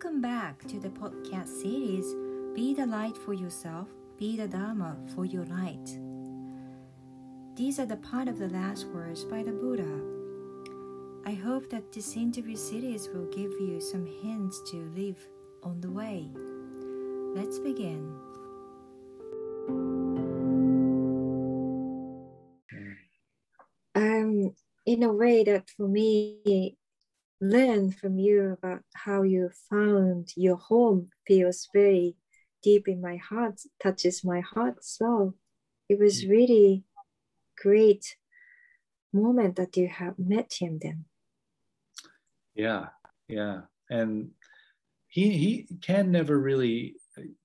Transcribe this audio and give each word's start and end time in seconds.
Welcome 0.00 0.20
back 0.20 0.64
to 0.68 0.78
the 0.78 0.90
podcast 0.90 1.48
series 1.48 2.14
Be 2.54 2.72
the 2.72 2.86
Light 2.86 3.16
for 3.16 3.32
Yourself, 3.32 3.88
Be 4.16 4.36
the 4.36 4.46
Dharma 4.46 4.96
for 5.12 5.24
Your 5.24 5.44
Light. 5.46 5.98
These 7.56 7.80
are 7.80 7.84
the 7.84 7.96
part 7.96 8.28
of 8.28 8.38
the 8.38 8.46
last 8.46 8.86
words 8.86 9.24
by 9.24 9.42
the 9.42 9.50
Buddha. 9.50 10.00
I 11.26 11.34
hope 11.34 11.68
that 11.70 11.90
this 11.90 12.16
interview 12.16 12.54
series 12.54 13.08
will 13.08 13.26
give 13.26 13.50
you 13.60 13.80
some 13.80 14.06
hints 14.06 14.62
to 14.70 14.76
live 14.94 15.18
on 15.64 15.80
the 15.80 15.90
way. 15.90 16.28
Let's 17.34 17.58
begin. 17.58 18.14
Um, 23.96 24.54
in 24.86 25.02
a 25.02 25.12
way 25.12 25.42
that 25.42 25.68
for 25.76 25.88
me, 25.88 26.76
learn 27.40 27.90
from 27.92 28.18
you 28.18 28.50
about 28.52 28.82
how 28.94 29.22
you 29.22 29.50
found 29.70 30.32
your 30.36 30.56
home 30.56 31.10
feels 31.26 31.68
very 31.72 32.16
deep 32.62 32.88
in 32.88 33.00
my 33.00 33.16
heart, 33.16 33.60
touches 33.82 34.24
my 34.24 34.40
heart. 34.40 34.84
So 34.84 35.34
it 35.88 35.98
was 35.98 36.24
Mm. 36.24 36.30
really 36.30 36.84
great 37.58 38.16
moment 39.12 39.56
that 39.56 39.76
you 39.76 39.88
have 39.88 40.18
met 40.18 40.54
him 40.60 40.78
then. 40.80 41.06
Yeah, 42.54 42.88
yeah, 43.28 43.62
and 43.90 44.30
he 45.08 45.36
he 45.38 45.68
can 45.82 46.10
never 46.12 46.38
really 46.38 46.96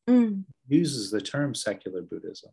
Mm, 0.09 0.45
uses 0.67 1.11
the 1.11 1.21
term 1.21 1.55
secular 1.55 2.01
Buddhism. 2.01 2.51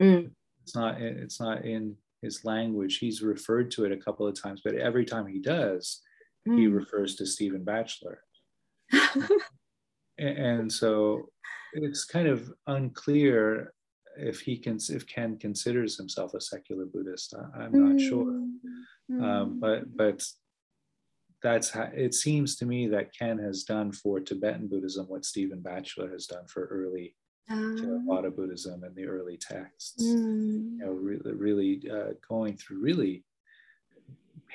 mm, 0.00 0.34
It's 0.62 0.74
not 0.74 1.00
it's 1.00 1.40
not 1.40 1.64
in 1.64 1.96
his 2.22 2.44
language. 2.44 2.98
He's 2.98 3.22
referred 3.22 3.70
to 3.72 3.84
it 3.84 3.92
a 3.92 3.96
couple 3.96 4.26
of 4.26 4.40
times, 4.40 4.62
but 4.64 4.74
every 4.76 5.04
time 5.04 5.26
he 5.26 5.38
does, 5.40 6.00
he 6.44 6.66
mm. 6.66 6.74
refers 6.74 7.16
to 7.16 7.26
Stephen 7.26 7.64
Batchelor, 7.64 8.20
and 10.18 10.72
so 10.72 11.28
it's 11.72 12.04
kind 12.04 12.28
of 12.28 12.52
unclear 12.66 13.72
if 14.16 14.40
he 14.40 14.56
can 14.56 14.78
if 14.90 15.06
Ken 15.06 15.38
considers 15.38 15.96
himself 15.96 16.34
a 16.34 16.40
secular 16.40 16.86
Buddhist. 16.86 17.34
I, 17.34 17.62
I'm 17.62 17.72
not 17.72 18.00
sure. 18.00 18.26
Mm, 19.10 19.22
um, 19.22 19.50
mm. 19.54 19.60
but 19.60 19.96
but 19.96 20.22
that's 21.42 21.70
how 21.70 21.90
it 21.94 22.14
seems 22.14 22.56
to 22.56 22.66
me 22.66 22.88
that 22.88 23.14
Ken 23.16 23.38
has 23.38 23.64
done 23.64 23.92
for 23.92 24.20
Tibetan 24.20 24.68
Buddhism 24.68 25.06
what 25.08 25.24
Stephen 25.24 25.60
Batchelor 25.60 26.10
has 26.10 26.26
done 26.26 26.46
for 26.46 26.66
early 26.66 27.14
Ah, 27.50 27.54
Theravada 27.54 28.34
Buddhism 28.34 28.84
and 28.84 28.96
the 28.96 29.06
early 29.06 29.36
texts. 29.36 30.02
mm, 30.02 30.72
You 30.72 30.78
know, 30.78 30.92
really, 30.92 31.32
really 31.32 31.82
uh, 31.90 32.14
going 32.26 32.56
through 32.56 32.80
really 32.80 33.24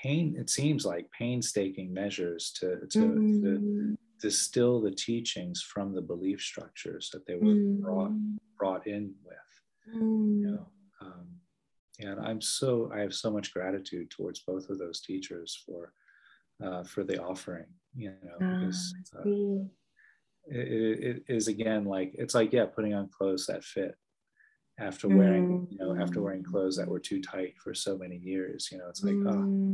pain. 0.01 0.35
It 0.37 0.49
seems 0.49 0.85
like 0.85 1.09
painstaking 1.11 1.93
measures 1.93 2.51
to 2.59 2.77
to, 2.77 2.87
to 2.89 3.17
mm, 3.17 3.97
distill 4.21 4.81
the 4.81 4.91
teachings 4.91 5.61
from 5.61 5.93
the 5.93 6.01
belief 6.01 6.41
structures 6.41 7.09
that 7.13 7.25
they 7.25 7.35
were 7.35 7.55
brought 7.81 8.11
mm, 8.11 8.37
brought 8.57 8.87
in 8.87 9.13
with. 9.23 9.37
You 9.93 10.01
mm. 10.01 10.51
know, 10.51 10.67
um, 11.01 11.27
and 11.99 12.19
I'm 12.19 12.41
so 12.41 12.91
I 12.93 12.99
have 12.99 13.13
so 13.13 13.31
much 13.31 13.53
gratitude 13.53 14.09
towards 14.11 14.39
both 14.39 14.69
of 14.69 14.77
those 14.77 15.01
teachers 15.01 15.63
for 15.65 15.93
uh, 16.63 16.83
for 16.83 17.03
the 17.03 17.21
offering. 17.21 17.67
You 17.95 18.13
know, 18.23 18.37
Ah, 18.41 18.57
because 18.59 18.93
uh, 19.17 19.23
it, 20.47 21.03
it- 21.03 21.23
is 21.27 21.47
again 21.47 21.85
like 21.85 22.11
it's 22.15 22.35
like 22.35 22.53
yeah, 22.53 22.65
putting 22.65 22.93
on 22.93 23.09
clothes 23.09 23.45
that 23.47 23.63
fit 23.63 23.95
after 24.79 25.09
wearing 25.09 25.67
you 25.69 25.77
know 25.77 25.95
after 26.01 26.21
wearing 26.21 26.43
clothes 26.43 26.77
that 26.77 26.87
were 26.87 26.99
too 26.99 27.21
tight 27.21 27.55
for 27.63 27.73
so 27.73 27.97
many 27.97 28.17
years. 28.17 28.69
You 28.71 28.77
know, 28.79 28.87
it's 28.89 29.03
like 29.03 29.15
oh 29.25 29.45
Mm, 29.45 29.73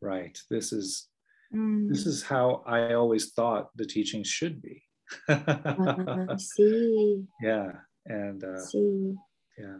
right, 0.00 0.38
this 0.50 0.72
is 0.72 1.08
mm. 1.54 1.88
this 1.88 2.06
is 2.06 2.22
how 2.22 2.62
I 2.66 2.94
always 2.94 3.32
thought 3.32 3.70
the 3.76 3.86
teachings 3.86 4.28
should 4.28 4.62
be. 4.62 4.82
I 5.28 6.34
see. 6.38 7.24
yeah, 7.42 7.72
and 8.06 8.42
uh, 8.42 8.60
see. 8.60 9.14
yeah. 9.58 9.78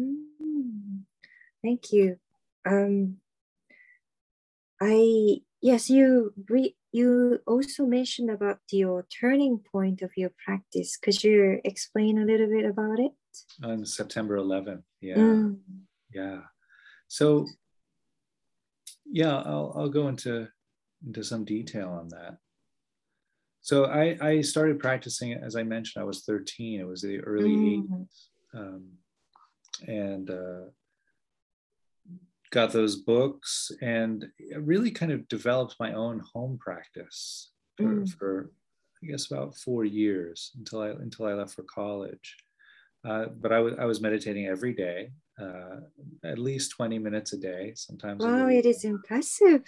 Mm, 0.00 1.02
Thank 1.62 1.92
you. 1.92 2.16
Um, 2.64 3.16
I 4.80 5.40
yes, 5.60 5.90
you 5.90 6.32
re, 6.48 6.76
you 6.92 7.40
also 7.46 7.86
mentioned 7.86 8.30
about 8.30 8.60
your 8.70 9.06
turning 9.20 9.58
point 9.58 10.02
of 10.02 10.10
your 10.16 10.30
practice. 10.44 10.96
Could 10.96 11.22
you 11.24 11.60
explain 11.64 12.18
a 12.18 12.24
little 12.24 12.48
bit 12.48 12.64
about 12.64 13.00
it? 13.00 13.12
On 13.62 13.84
September 13.84 14.38
11th, 14.38 14.82
yeah. 15.00 15.16
Mm, 15.16 15.58
yeah 16.12 16.40
so 17.08 17.46
yeah 19.10 19.36
i'll, 19.36 19.72
I'll 19.76 19.88
go 19.88 20.08
into 20.08 20.48
into 21.06 21.22
some 21.24 21.44
detail 21.44 21.88
on 21.90 22.08
that 22.08 22.36
so 23.60 23.84
i 23.86 24.16
i 24.20 24.40
started 24.40 24.78
practicing 24.78 25.30
it 25.32 25.40
as 25.42 25.56
i 25.56 25.62
mentioned 25.62 26.02
i 26.02 26.06
was 26.06 26.24
13 26.24 26.80
it 26.80 26.84
was 26.86 27.02
the 27.02 27.20
early 27.20 27.50
Mm. 27.50 27.88
80s 27.88 28.26
um, 28.54 28.84
and 29.86 30.30
uh, 30.30 30.70
got 32.50 32.72
those 32.72 32.96
books 32.96 33.70
and 33.82 34.26
really 34.56 34.90
kind 34.90 35.12
of 35.12 35.28
developed 35.28 35.76
my 35.78 35.92
own 35.92 36.20
home 36.34 36.58
practice 36.58 37.50
for, 37.76 37.84
Mm. 37.84 38.08
for 38.18 38.50
i 39.02 39.06
guess 39.06 39.30
about 39.30 39.56
four 39.56 39.84
years 39.84 40.52
until 40.58 40.80
i 40.80 40.88
until 40.88 41.26
i 41.26 41.32
left 41.34 41.54
for 41.54 41.62
college 41.64 42.36
uh, 43.04 43.26
but 43.26 43.52
I 43.52 43.60
was 43.60 43.74
I 43.78 43.84
was 43.84 44.00
meditating 44.00 44.46
every 44.46 44.74
day, 44.74 45.10
uh, 45.40 45.80
at 46.24 46.38
least 46.38 46.72
20 46.72 46.98
minutes 46.98 47.32
a 47.32 47.38
day, 47.38 47.72
sometimes. 47.76 48.24
wow, 48.24 48.48
it 48.48 48.66
is 48.66 48.84
impressive. 48.84 49.62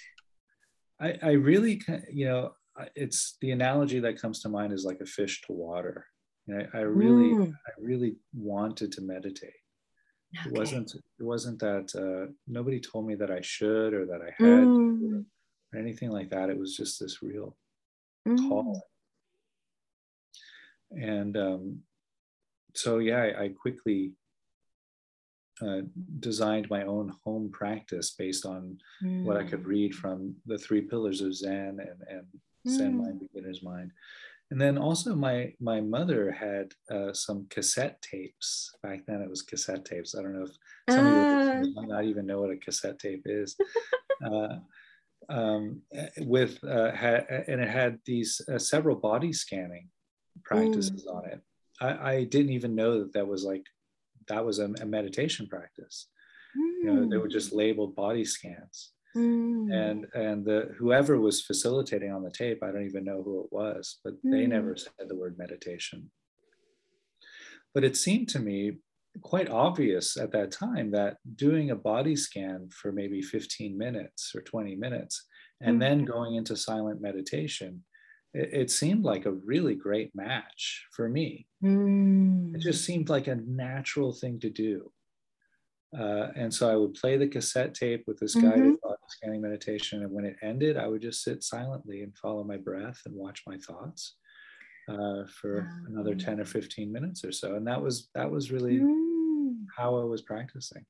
I, 1.00 1.18
I 1.22 1.30
really, 1.32 1.82
you 2.12 2.26
know, 2.26 2.54
it's 2.94 3.36
the 3.40 3.50
analogy 3.50 4.00
that 4.00 4.20
comes 4.20 4.40
to 4.42 4.48
mind 4.48 4.72
is 4.72 4.84
like 4.84 5.00
a 5.00 5.06
fish 5.06 5.42
to 5.42 5.52
water. 5.52 6.06
I, 6.48 6.78
I 6.78 6.80
really, 6.80 7.32
Mm, 7.32 7.52
I 7.66 7.70
really 7.80 8.16
wanted 8.34 8.92
to 8.92 9.02
meditate. 9.02 9.54
It 10.44 10.52
wasn't, 10.52 10.94
it 10.94 11.22
wasn't 11.22 11.58
that 11.60 11.94
uh, 11.94 12.32
nobody 12.46 12.80
told 12.80 13.06
me 13.06 13.14
that 13.16 13.30
I 13.30 13.40
should 13.42 13.92
or 13.94 14.06
that 14.06 14.20
I 14.22 14.32
had 14.48 14.64
Mm, 14.70 15.24
or 15.72 15.78
anything 15.78 16.10
like 16.10 16.30
that. 16.30 16.50
It 16.50 16.58
was 16.58 16.76
just 16.76 17.00
this 17.00 17.22
real 17.22 17.56
mm, 18.26 18.48
call. 18.48 18.82
And 20.90 21.36
um, 21.36 21.82
so, 22.74 22.98
yeah, 22.98 23.22
I, 23.22 23.44
I 23.44 23.48
quickly 23.48 24.12
uh, 25.62 25.82
designed 26.20 26.68
my 26.70 26.84
own 26.84 27.12
home 27.24 27.50
practice 27.52 28.12
based 28.12 28.46
on 28.46 28.78
what 29.22 29.36
I 29.36 29.44
could 29.44 29.62
mm, 29.62 29.66
read 29.66 29.94
from 29.94 30.34
the 30.46 30.56
three 30.58 30.80
pillars 30.82 31.20
of 31.20 31.34
Zen 31.34 31.78
and, 31.80 32.00
and 32.08 32.26
Zen 32.68 32.92
Mm. 32.94 32.98
mind, 32.98 33.20
beginner's 33.20 33.62
mind. 33.62 33.92
And 34.50 34.60
then 34.60 34.78
also 34.78 35.14
my 35.14 35.54
my 35.60 35.80
mother 35.80 36.30
had 36.32 36.72
uh, 36.90 37.12
some 37.12 37.46
cassette 37.50 38.00
tapes. 38.02 38.74
Back 38.82 39.06
then 39.06 39.20
it 39.22 39.30
was 39.30 39.42
cassette 39.42 39.84
tapes. 39.84 40.14
I 40.16 40.22
don't 40.22 40.34
know 40.34 40.44
if 40.44 40.56
some 40.88 41.06
of 41.06 41.12
your 41.14 41.26
Ah, 41.30 41.54
might 41.74 41.88
not 41.88 42.04
even 42.04 42.26
know 42.26 42.40
what 42.40 42.50
a 42.50 42.56
cassette 42.56 42.98
tape 42.98 43.22
is. 43.26 43.56
uh, 44.24 44.56
um, 45.28 45.82
with 46.18 46.58
uh, 46.64 46.90
ha- 46.96 47.24
and 47.46 47.60
it 47.60 47.68
had 47.68 47.98
these 48.06 48.40
uh, 48.52 48.58
several 48.58 48.96
body 48.96 49.32
scanning 49.32 49.88
practices 50.42 51.06
on 51.06 51.26
it. 51.26 51.40
I, 51.80 52.12
I 52.12 52.24
didn't 52.24 52.52
even 52.52 52.74
know 52.74 53.00
that 53.00 53.12
that 53.14 53.26
was 53.26 53.44
like 53.44 53.64
that 54.28 54.44
was 54.44 54.58
a, 54.58 54.72
a 54.80 54.86
meditation 54.86 55.46
practice. 55.46 56.06
You 56.54 56.84
know, 56.84 57.08
they 57.08 57.16
were 57.16 57.28
just 57.28 57.52
labeled 57.52 57.94
body 57.94 58.24
scans. 58.24 58.92
Mm, 59.16 59.72
and 59.72 60.06
and 60.14 60.44
the 60.44 60.72
whoever 60.78 61.18
was 61.18 61.42
facilitating 61.42 62.12
on 62.12 62.22
the 62.22 62.30
tape 62.30 62.62
i 62.62 62.70
don't 62.70 62.86
even 62.86 63.02
know 63.02 63.24
who 63.24 63.40
it 63.42 63.48
was 63.50 63.98
but 64.04 64.14
they 64.22 64.44
Mm. 64.46 64.50
never 64.50 64.76
said 64.76 65.08
the 65.08 65.16
word 65.16 65.36
meditation. 65.36 66.12
But 67.74 67.82
it 67.82 67.96
seemed 67.96 68.28
to 68.30 68.38
me 68.38 68.78
quite 69.20 69.48
obvious 69.50 70.16
at 70.16 70.30
that 70.32 70.52
time 70.52 70.92
that 70.92 71.16
doing 71.34 71.70
a 71.70 71.76
body 71.76 72.14
scan 72.14 72.68
for 72.70 72.92
maybe 72.92 73.20
15 73.20 73.76
minutes 73.76 74.32
or 74.34 74.42
20 74.42 74.76
minutes 74.76 75.26
and 75.60 75.82
then 75.82 76.04
going 76.04 76.36
into 76.36 76.56
silent 76.56 77.00
meditation 77.00 77.82
it, 78.34 78.54
it 78.62 78.70
seemed 78.70 79.04
like 79.04 79.26
a 79.26 79.32
really 79.32 79.74
great 79.74 80.14
match 80.14 80.86
for 80.92 81.08
me 81.08 81.46
mm, 81.62 82.54
it 82.54 82.60
just 82.60 82.84
seemed 82.84 83.08
like 83.08 83.26
a 83.26 83.34
natural 83.36 84.12
thing 84.12 84.38
to 84.40 84.50
do. 84.50 84.92
Uh, 85.96 86.28
and 86.36 86.54
so 86.54 86.70
I 86.70 86.76
would 86.76 86.94
play 86.94 87.16
the 87.16 87.26
cassette 87.26 87.74
tape 87.74 88.04
with 88.06 88.18
this 88.20 88.36
guided 88.36 88.74
Mhm. 88.74 88.80
body 88.80 88.96
scanning 89.08 89.40
meditation. 89.40 90.02
And 90.02 90.12
when 90.12 90.24
it 90.24 90.36
ended, 90.40 90.76
I 90.76 90.86
would 90.86 91.02
just 91.02 91.22
sit 91.24 91.42
silently 91.42 92.02
and 92.02 92.16
follow 92.16 92.44
my 92.44 92.56
breath 92.56 93.00
and 93.06 93.14
watch 93.14 93.42
my 93.46 93.58
thoughts 93.58 94.16
uh, 94.88 95.26
for 95.28 95.72
another 95.86 96.14
Ah. 96.14 96.16
10 96.16 96.40
or 96.40 96.44
15 96.46 96.92
minutes 96.92 97.24
or 97.24 97.32
so. 97.32 97.56
And 97.56 97.66
that 97.68 97.82
was 97.82 98.10
that 98.14 98.30
was 98.30 98.52
really 98.52 98.86
mm, 98.86 99.66
how 99.76 99.98
I 100.00 100.04
was 100.04 100.22
practicing. 100.22 100.86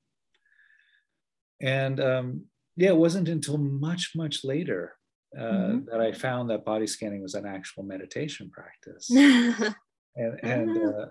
And 1.61 2.01
um, 2.01 2.47
yeah, 2.77 2.91
it 2.91 2.97
wasn't 2.97 3.29
until 3.29 3.59
much, 3.59 4.13
much 4.15 4.45
later 4.45 4.95
uh, 5.37 5.43
Mhm. 5.43 5.87
that 5.87 6.01
I 6.01 6.13
found 6.13 6.51
that 6.51 6.65
body 6.65 6.87
scanning 6.87 7.23
was 7.23 7.35
an 7.35 7.47
actual 7.47 7.83
meditation 7.85 8.51
practice 8.51 9.09
mm. 9.11 9.75
and 10.17 10.41
and 10.43 10.71
Ah. 10.79 10.89
uh, 10.89 11.11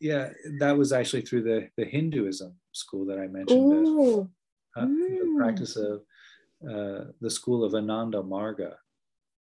yeah, 0.00 0.32
that 0.60 0.76
was 0.76 0.92
actually 0.92 1.22
through 1.22 1.42
the 1.42 1.70
the 1.76 1.84
Hinduism 1.84 2.52
school 2.72 3.04
that 3.06 3.18
I 3.18 3.26
mentioned, 3.26 3.72
uh, 3.72 4.20
uh, 4.76 4.86
the 4.86 5.24
Mm. 5.26 5.36
practice 5.38 5.76
of 5.76 6.04
uh, 6.72 7.04
the 7.20 7.30
school 7.30 7.64
of 7.64 7.74
Ananda 7.74 8.18
Marga. 8.22 8.76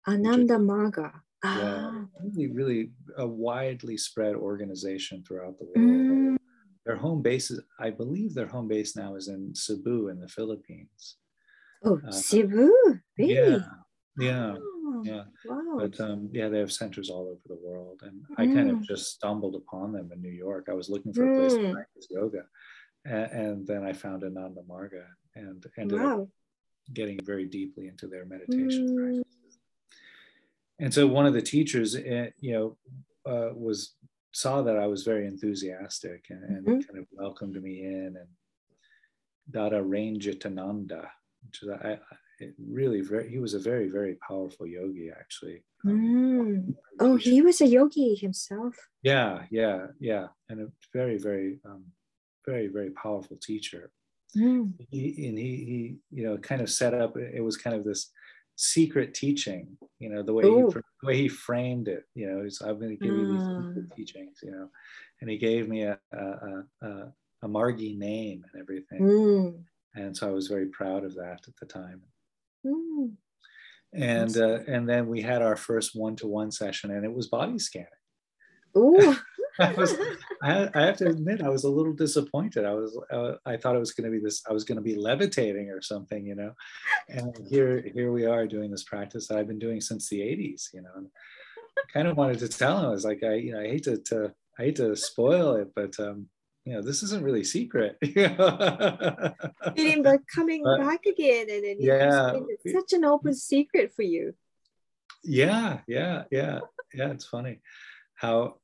Ananda 0.08 0.58
Marga. 0.58 1.10
Yeah, 1.44 1.92
Ah. 1.92 2.06
really, 2.24 2.48
really 2.60 2.92
a 3.18 3.28
widely 3.28 3.98
spread 3.98 4.36
organization 4.36 5.24
throughout 5.24 5.58
the 5.60 5.66
world. 5.66 5.78
Mm. 5.78 6.38
Their 6.86 6.96
home 6.96 7.22
base 7.22 7.52
is, 7.52 7.60
I 7.80 7.90
believe, 7.92 8.34
their 8.34 8.48
home 8.48 8.68
base 8.68 8.96
now 8.96 9.16
is 9.16 9.28
in 9.28 9.54
Cebu 9.54 10.08
in 10.10 10.20
the 10.20 10.28
Philippines. 10.30 11.18
Oh, 11.84 12.00
Uh, 12.08 12.12
Cebu, 12.12 12.72
really? 13.18 13.34
Yeah, 13.36 13.60
yeah, 14.18 14.56
Oh, 14.58 15.02
yeah. 15.04 15.24
Wow. 15.46 15.78
But 15.78 16.00
um, 16.00 16.30
yeah, 16.32 16.50
they 16.50 16.60
have 16.60 16.72
centers 16.72 17.10
all 17.10 17.28
over 17.28 17.42
the 17.48 17.56
world, 17.56 18.02
and 18.04 18.24
I 18.38 18.48
kind 18.48 18.70
of 18.70 18.78
Mm. 18.78 18.84
just 18.84 19.14
stumbled 19.14 19.56
upon 19.56 19.94
them 19.94 20.12
in 20.12 20.22
New 20.22 20.32
York. 20.32 20.68
I 20.70 20.74
was 20.74 20.90
looking 20.90 21.14
for 21.14 21.26
a 21.26 21.34
place 21.36 21.54
to 21.56 21.64
Mm. 21.64 21.74
practice 21.74 22.08
yoga, 22.10 22.44
and, 23.06 23.32
and 23.32 23.68
then 23.68 23.84
I 23.84 23.94
found 23.94 24.24
Ananda 24.24 24.62
Marga 24.68 25.06
and 25.36 25.66
ended 25.78 26.02
up 26.02 26.28
getting 26.94 27.20
very 27.24 27.46
deeply 27.46 27.88
into 27.88 28.08
their 28.08 28.26
meditation 28.26 28.86
Mm. 28.88 28.98
practices. 28.98 29.60
And 30.80 30.94
so 30.94 31.08
one 31.08 31.26
of 31.26 31.34
the 31.34 31.42
teachers, 31.42 31.96
eh, 31.96 32.30
you 32.40 32.54
know, 32.54 32.78
uh, 33.26 33.54
was 33.54 33.96
saw 34.32 34.62
that 34.62 34.78
I 34.78 34.88
was 34.88 35.04
very 35.04 35.26
enthusiastic 35.26 36.26
and, 36.30 36.44
and 36.44 36.66
Mhm. 36.66 36.88
kind 36.88 37.00
of 37.00 37.08
welcomed 37.12 37.62
me 37.62 37.84
in 37.84 38.16
and 38.18 38.28
Dada 39.50 39.82
Ranjitananda, 39.82 41.10
which 41.46 41.64
is 41.64 41.70
I, 41.70 42.00
really 42.60 43.02
very 43.02 43.30
he 43.30 43.40
was 43.40 43.54
a 43.54 43.60
very 43.60 43.88
very 43.90 44.16
powerful 44.28 44.66
yogi 44.68 45.10
actually. 45.12 45.64
Um, 45.86 45.94
Mm. 45.98 46.76
Oh, 47.00 47.16
he 47.16 47.42
was 47.42 47.62
a 47.62 47.68
yogi 47.68 48.16
himself. 48.16 48.76
yeah, 49.04 49.46
yeah, 49.52 49.88
yeah, 50.00 50.28
and 50.50 50.62
a 50.62 50.68
very 50.94 51.18
very 51.18 51.60
um, 51.66 51.84
very 52.46 52.68
very 52.68 52.92
powerful 52.92 53.38
teacher. 53.50 53.92
Mm. 54.36 54.74
he, 54.92 55.28
and 55.30 55.38
he, 55.38 55.52
he, 55.72 55.96
you 56.12 56.24
know, 56.26 56.38
kind 56.38 56.62
of 56.62 56.70
set 56.70 56.94
up. 56.94 57.16
It 57.18 57.44
was 57.44 57.58
kind 57.58 57.76
of 57.76 57.84
this 57.86 58.12
secret 58.56 59.14
teaching, 59.14 59.78
you 60.00 60.10
know, 60.10 60.22
the 60.22 60.34
way 60.34 60.44
he, 60.44 60.62
the 61.02 61.08
way 61.08 61.18
he 61.18 61.28
framed 61.30 61.88
it. 61.88 62.04
You 62.14 62.28
know, 62.30 62.44
he's, 62.44 62.60
I'm 62.62 62.78
going 62.80 62.96
to 62.98 63.04
give 63.08 63.16
you 63.16 63.26
these 63.34 63.48
Ah. 63.48 63.96
teachings, 63.96 64.40
you 64.44 64.52
know, 64.52 64.70
and 65.22 65.30
he 65.30 65.38
gave 65.38 65.70
me 65.70 65.84
a 65.84 65.98
a, 66.12 66.18
a, 66.50 66.64
a, 66.88 67.14
a 67.44 67.48
Margi 67.48 67.98
name 67.98 68.44
and 68.52 68.62
everything, 68.62 69.02
Mm. 69.02 69.64
and 69.96 70.16
so 70.18 70.28
I 70.28 70.32
was 70.32 70.48
very 70.48 70.68
proud 70.80 71.04
of 71.06 71.14
that 71.16 71.40
at 71.48 71.56
the 71.60 71.66
time. 71.68 72.02
Mm. 72.66 73.14
And 73.94 74.38
uh, 74.38 74.60
and 74.68 74.88
then 74.88 75.08
we 75.08 75.22
had 75.22 75.42
our 75.42 75.56
first 75.56 75.96
one-to-one 75.96 76.52
session, 76.52 76.92
and 76.92 77.06
it 77.06 77.14
was 77.14 77.28
body 77.28 77.58
scanning. 77.60 77.88
Oh. 78.76 79.20
I 79.60 79.74
was, 79.74 79.96
I, 80.44 80.70
I 80.76 80.82
have 80.86 80.98
to 80.98 81.08
admit, 81.08 81.42
I 81.42 81.50
was 81.50 81.64
a 81.64 81.70
little 81.70 81.94
disappointed. 81.94 82.64
I 82.64 82.74
was, 82.74 82.96
uh, 83.12 83.34
I 83.44 83.58
thought 83.58 83.76
it 83.76 83.80
was 83.80 83.92
going 83.92 84.06
to 84.06 84.16
be 84.16 84.24
this, 84.24 84.44
I 84.48 84.54
was 84.54 84.64
going 84.64 84.76
to 84.76 84.84
be 84.84 84.96
levitating 84.96 85.72
or 85.72 85.82
something, 85.82 86.28
you 86.28 86.36
know. 86.36 86.54
And 87.10 87.36
here, 87.50 87.84
here 87.94 88.12
we 88.12 88.26
are 88.26 88.46
doing 88.46 88.70
this 88.70 88.84
practice 88.84 89.28
that 89.28 89.40
I've 89.40 89.48
been 89.48 89.58
doing 89.58 89.82
since 89.82 90.10
the 90.10 90.20
'80s, 90.20 90.68
you 90.74 90.82
know. 90.82 90.92
And 90.96 91.08
I 91.78 91.92
kind 91.92 92.08
of 92.08 92.18
wanted 92.18 92.40
to 92.40 92.48
tell 92.48 92.78
him, 92.78 92.86
I 92.86 92.90
was 92.90 93.06
like, 93.06 93.24
I, 93.24 93.34
you 93.36 93.54
know, 93.54 93.62
I 93.62 93.68
hate 93.68 93.84
to, 93.84 93.98
to 93.98 94.34
I 94.60 94.64
hate 94.64 94.76
to 94.76 94.96
spoil 94.96 95.56
it, 95.56 95.72
but 95.76 96.00
um, 96.00 96.28
you 96.68 96.74
know, 96.74 96.82
this 96.82 97.02
isn't 97.04 97.24
really 97.24 97.46
secret. 97.46 97.96
Like 100.04 100.22
coming 100.34 100.64
But- 100.64 100.80
back 100.80 101.06
again, 101.06 101.48
and 101.50 101.64
then 101.64 101.78
Yeah. 101.80 102.40
it's 102.50 102.74
such 102.74 102.94
an 102.94 103.06
open 103.06 103.34
secret 103.34 103.94
for 103.96 104.02
you. 104.04 104.34
yeah, 105.24 105.80
yeah, 105.88 106.24
yeah, 106.32 106.60
yeah. 106.94 107.12
It's 107.12 107.26
funny 107.26 107.62
how 108.16 108.60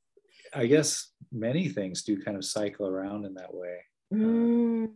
I 0.53 0.65
guess 0.67 1.11
many 1.31 1.69
things 1.69 2.03
do 2.03 2.21
kind 2.21 2.37
of 2.37 2.45
cycle 2.45 2.85
around 2.87 3.25
in 3.25 3.33
that 3.35 3.53
way 3.53 3.77
Mm. 4.13 4.91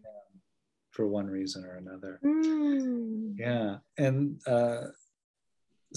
for 0.92 1.08
one 1.08 1.28
reason 1.28 1.64
or 1.66 1.76
another. 1.78 2.20
Mm. 2.24 3.36
yeah 3.40 3.78
and 3.98 4.40
uh, 4.46 4.82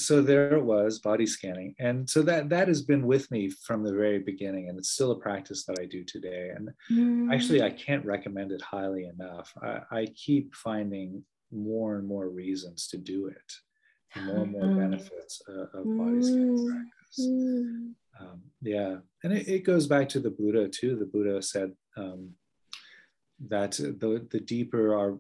so 0.01 0.21
there 0.23 0.57
it 0.57 0.65
was 0.65 0.99
body 0.99 1.27
scanning 1.27 1.75
and 1.79 2.09
so 2.09 2.23
that 2.23 2.49
that 2.49 2.69
has 2.69 2.83
been 2.83 3.07
with 3.07 3.31
me 3.31 3.49
from 3.67 3.83
the 3.85 3.93
very 3.93 4.19
beginning 4.19 4.69
and 4.69 4.79
it's 4.79 4.91
still 4.91 5.13
a 5.13 5.19
practice 5.19 5.65
that 5.65 5.79
i 5.81 5.85
do 5.87 6.05
today 6.05 6.51
and 6.57 6.71
Mm. 6.91 7.33
actually 7.33 7.63
i 7.63 7.71
can't 7.71 8.05
recommend 8.05 8.51
it 8.53 8.63
highly 8.63 9.05
enough 9.05 9.53
i, 9.63 9.81
I 10.01 10.07
keep 10.15 10.55
finding 10.55 11.25
more 11.53 11.97
and 11.97 12.07
more 12.07 12.29
reasons 12.29 12.89
to 12.89 12.97
do 12.99 13.27
it 13.27 13.53
more 14.25 14.43
and 14.43 14.53
more 14.53 14.67
Mm. 14.69 14.77
benefits 14.77 15.41
uh, 15.49 15.67
of 15.79 15.85
body 15.97 16.23
scanning 16.23 16.57
Mm. 16.57 16.69
practice 16.71 17.19
Mm. 17.21 17.95
um, 18.21 18.39
yeah 18.63 18.97
and 19.23 19.33
it, 19.33 19.49
it 19.49 19.65
goes 19.65 19.87
back 19.87 20.09
to 20.11 20.21
the 20.21 20.31
buddha 20.31 20.69
too 20.69 20.97
the 20.97 21.07
buddha 21.07 21.43
said 21.43 21.73
um, 21.97 22.31
that 23.49 23.73
the, 23.73 24.27
the 24.31 24.41
deeper 24.41 24.95
our 24.95 25.19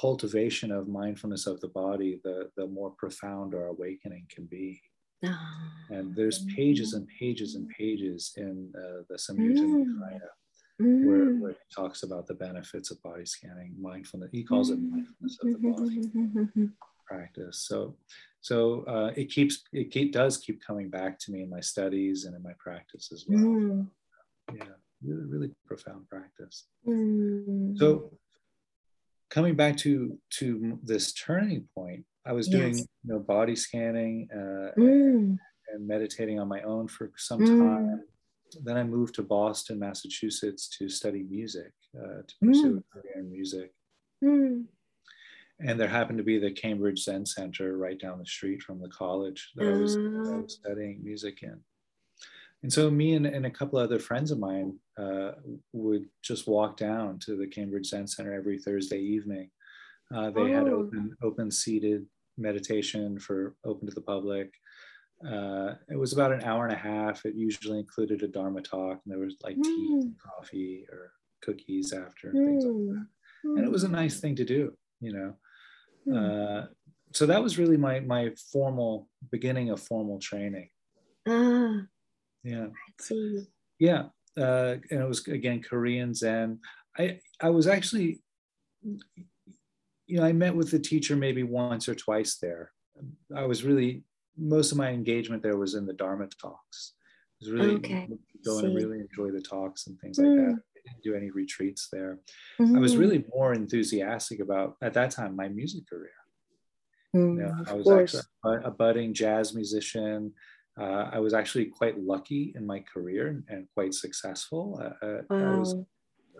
cultivation 0.00 0.70
of 0.78 0.88
mindfulness 1.02 1.44
of 1.46 1.56
the 1.60 1.68
body 1.84 2.12
the, 2.24 2.36
the 2.58 2.66
more 2.66 2.90
profound 3.02 3.54
our 3.54 3.66
awakening 3.76 4.24
can 4.34 4.44
be 4.46 4.80
Ah. 5.24 5.70
and 5.96 6.06
there's 6.16 6.38
pages 6.56 6.94
and 6.96 7.06
pages 7.20 7.50
and 7.56 7.66
pages 7.80 8.20
in 8.44 8.54
uh, 8.82 9.00
the 9.08 9.16
samyutta 9.24 9.64
Mm. 9.66 9.74
nikaya 9.86 10.28
where, 11.06 11.26
Mm. 11.26 11.40
where 11.40 11.52
he 11.60 11.66
talks 11.80 12.00
about 12.02 12.24
the 12.26 12.34
benefits 12.46 12.88
of 12.92 12.96
body 13.08 13.26
scanning 13.36 13.72
mindfulness 13.90 14.30
he 14.38 14.42
calls 14.50 14.68
it 14.74 14.78
mindfulness 14.94 15.34
of 15.42 15.46
the 15.52 15.60
body 15.70 16.00
practice. 17.10 17.58
So, 17.70 17.78
so 18.40 18.84
uh, 18.94 19.10
it 19.20 19.26
keeps 19.36 19.54
it 19.80 19.90
keep, 19.94 20.08
does 20.20 20.34
keep 20.44 20.58
coming 20.68 20.88
back 20.98 21.12
to 21.22 21.26
me 21.32 21.38
in 21.42 21.50
my 21.56 21.60
studies 21.72 22.24
and 22.24 22.34
in 22.38 22.42
my 22.42 22.54
practice 22.66 23.12
as 23.12 23.22
well. 23.28 23.38
Mm. 23.44 23.86
Yeah, 24.58 24.74
really, 25.06 25.26
really 25.32 25.50
profound 25.66 26.08
practice. 26.08 26.56
Mm. 26.86 27.76
So, 27.80 28.10
coming 29.32 29.56
back 29.56 29.76
to 29.78 30.18
to 30.38 30.78
this 30.82 31.12
turning 31.12 31.66
point, 31.74 32.04
I 32.26 32.32
was 32.32 32.46
doing 32.48 32.74
Yes. 32.76 32.86
you 33.02 33.08
know 33.12 33.18
body 33.18 33.56
scanning 33.56 34.28
uh, 34.30 34.70
Mm. 34.78 35.38
and 35.72 35.86
meditating 35.94 36.38
on 36.38 36.48
my 36.48 36.62
own 36.62 36.86
for 36.88 37.10
some 37.16 37.40
Mm. 37.40 37.58
time. 37.58 38.00
Then 38.66 38.76
I 38.76 38.84
moved 38.84 39.14
to 39.14 39.22
Boston, 39.22 39.78
Massachusetts, 39.78 40.68
to 40.76 40.88
study 40.88 41.22
music, 41.22 41.72
uh, 41.98 42.20
to 42.28 42.34
pursue 42.42 42.74
a 42.78 42.82
career 42.92 43.14
in 43.20 43.30
music. 43.38 43.72
Mm. 44.22 44.66
and 45.68 45.78
there 45.78 45.88
happened 45.88 46.18
to 46.18 46.24
be 46.24 46.38
the 46.38 46.50
Cambridge 46.50 47.00
Zen 47.04 47.24
Center 47.24 47.76
right 47.76 47.98
down 48.04 48.18
the 48.18 48.26
street 48.26 48.60
from 48.62 48.80
the 48.80 48.88
college 48.88 49.40
that 49.54 49.66
I 49.72 49.76
was, 49.82 49.96
I 49.96 50.00
Ah. 50.00 50.40
was 50.42 50.52
studying 50.54 51.02
music 51.04 51.42
in. 51.42 51.58
And 52.62 52.72
so 52.72 52.90
me 52.90 53.14
and, 53.14 53.26
and 53.26 53.44
a 53.46 53.50
couple 53.50 53.78
other 53.78 53.98
friends 53.98 54.30
of 54.30 54.38
mine 54.38 54.78
uh, 54.98 55.32
would 55.72 56.04
just 56.22 56.46
walk 56.46 56.76
down 56.76 57.18
to 57.20 57.36
the 57.36 57.46
Cambridge 57.46 57.86
Zen 57.88 58.06
Center 58.06 58.32
every 58.32 58.58
Thursday 58.58 59.00
evening. 59.00 59.50
Uh, 60.14 60.30
they 60.30 60.50
had 60.50 60.68
Oh. 60.68 60.80
open 60.84 61.16
open 61.22 61.50
seated 61.50 62.06
meditation 62.38 63.18
for 63.18 63.56
open 63.64 63.88
to 63.88 63.94
the 63.94 64.00
public. 64.02 64.52
Uh, 65.26 65.74
it 65.90 65.96
was 65.96 66.12
about 66.12 66.32
an 66.32 66.42
hour 66.42 66.64
and 66.64 66.72
a 66.74 66.78
half. 66.78 67.24
It 67.24 67.34
usually 67.34 67.78
included 67.78 68.22
a 68.22 68.28
Dharma 68.28 68.60
talk, 68.62 69.00
and 69.04 69.12
there 69.12 69.18
was 69.20 69.36
like 69.42 69.56
tea, 69.56 69.88
Mm. 69.92 70.14
coffee, 70.18 70.86
or 70.90 71.12
cookies 71.40 71.92
after, 71.92 72.28
and 72.30 72.46
things 72.46 72.64
like 72.64 72.74
that. 72.74 73.06
Mm. 73.46 73.56
And 73.58 73.64
it 73.64 73.70
was 73.72 73.84
a 73.84 73.88
nice 73.88 74.20
thing 74.20 74.36
to 74.36 74.44
do, 74.44 74.76
you 75.00 75.12
know. 75.12 75.34
Mm. 76.06 76.16
Uh, 76.16 76.66
so 77.12 77.26
that 77.26 77.42
was 77.42 77.58
really 77.58 77.76
my 77.76 78.00
my 78.00 78.34
formal 78.52 79.08
beginning 79.30 79.70
of 79.70 79.80
formal 79.80 80.18
training. 80.18 80.68
Ah, 81.26 81.86
Yeah, 82.44 82.66
yeah, 83.78 84.04
uh, 84.36 84.76
and 84.90 85.00
it 85.00 85.08
was 85.08 85.26
again 85.28 85.62
Korean 85.62 86.12
Zen. 86.14 86.58
I 86.98 87.20
I 87.40 87.50
was 87.50 87.66
actually, 87.68 88.20
you 88.82 90.16
know, 90.18 90.24
I 90.24 90.32
met 90.32 90.54
with 90.54 90.70
the 90.70 90.78
teacher 90.78 91.14
maybe 91.16 91.42
once 91.44 91.88
or 91.88 91.94
twice 91.94 92.38
there. 92.38 92.72
I 93.34 93.44
was 93.44 93.64
really 93.64 94.02
most 94.36 94.72
of 94.72 94.78
my 94.78 94.90
engagement 94.90 95.42
there 95.42 95.56
was 95.56 95.74
in 95.74 95.86
the 95.86 95.92
Dharma 95.92 96.26
talks. 96.40 96.94
It 97.40 97.44
was 97.46 97.52
really 97.52 97.76
Okay, 97.76 98.08
going 98.44 98.64
to 98.64 98.70
really 98.74 98.98
enjoy 99.00 99.30
the 99.30 99.42
talks 99.42 99.86
and 99.86 99.98
things 100.00 100.18
like 100.18 100.28
that. 100.34 100.54
Mm. 100.54 100.58
I 100.58 100.80
didn't 100.90 101.02
do 101.04 101.14
any 101.14 101.30
retreats 101.30 101.88
there. 101.92 102.18
I 102.58 102.78
was 102.78 102.94
Mm. 102.94 102.98
really 102.98 103.24
more 103.34 103.52
enthusiastic 103.54 104.40
about 104.40 104.76
at 104.82 104.94
that 104.94 105.12
time 105.12 105.36
my 105.36 105.48
music 105.48 105.88
career. 105.88 106.10
Mm, 107.14 107.38
Yeah, 107.38 107.60
of 107.60 107.68
I 107.68 107.74
was 107.74 107.84
course. 107.84 108.14
actually 108.14 108.22
a, 108.64 108.68
a 108.68 108.70
budding 108.70 109.12
jazz 109.14 109.54
musician. 109.54 110.32
Uh, 110.80 111.10
I 111.12 111.18
was 111.18 111.34
actually 111.34 111.66
quite 111.66 112.00
lucky 112.00 112.52
in 112.56 112.66
my 112.66 112.80
career 112.80 113.42
and, 113.48 113.66
quite 113.74 113.94
successful. 113.94 114.80
Uh, 114.82 115.06
uh, 115.06 115.22
I 115.30 115.58
was 115.58 115.74